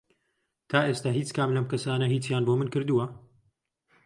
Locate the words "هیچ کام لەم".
1.19-1.65